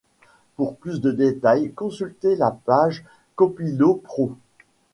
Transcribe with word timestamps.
Pour 0.55 0.77
plus 0.77 0.99
de 0.99 1.11
détails, 1.11 1.73
consultez 1.73 2.35
la 2.35 2.49
page 2.49 3.05
Copilot 3.35 4.01
Pro®. 4.03 4.35